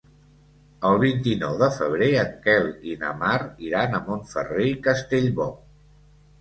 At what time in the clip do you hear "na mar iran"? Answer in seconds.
3.05-3.95